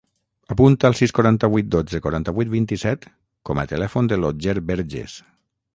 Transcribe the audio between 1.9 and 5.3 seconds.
quaranta-vuit, vint-i-set com a telèfon de l'Otger Berges.